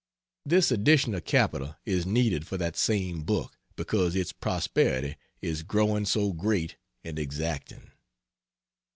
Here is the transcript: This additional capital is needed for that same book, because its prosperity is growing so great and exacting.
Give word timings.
This 0.47 0.71
additional 0.71 1.21
capital 1.21 1.75
is 1.85 2.07
needed 2.07 2.47
for 2.47 2.57
that 2.57 2.75
same 2.75 3.21
book, 3.21 3.55
because 3.75 4.15
its 4.15 4.33
prosperity 4.33 5.15
is 5.43 5.61
growing 5.61 6.05
so 6.07 6.33
great 6.33 6.75
and 7.03 7.19
exacting. 7.19 7.91